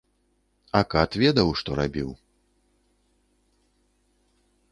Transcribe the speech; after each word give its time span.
А 0.79 0.79
кат 0.93 1.11
ведаў, 1.23 1.51
што 1.59 1.69
рабіў. 1.81 2.09